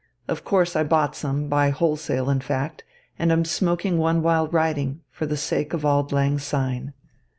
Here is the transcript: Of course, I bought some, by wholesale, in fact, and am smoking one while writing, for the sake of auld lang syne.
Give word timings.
Of 0.27 0.43
course, 0.43 0.75
I 0.75 0.83
bought 0.83 1.15
some, 1.15 1.47
by 1.47 1.69
wholesale, 1.69 2.27
in 2.31 2.39
fact, 2.41 2.83
and 3.19 3.31
am 3.31 3.45
smoking 3.45 3.99
one 3.99 4.23
while 4.23 4.47
writing, 4.47 5.01
for 5.11 5.27
the 5.27 5.37
sake 5.37 5.73
of 5.73 5.85
auld 5.85 6.11
lang 6.11 6.39
syne. 6.39 6.93